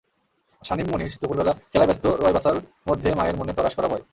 শানীন 0.61 0.87
মণি 0.91 1.05
দুপুরবেলা 1.13 1.53
খেলায় 1.71 1.89
ব্যস্ত 1.89 2.05
রয়বাসার 2.21 2.57
মধ্যে 2.89 3.09
মায়ের 3.17 3.35
মনে 3.39 3.53
তড়াস 3.57 3.73
করা 3.75 3.87
ভয়। 3.87 4.03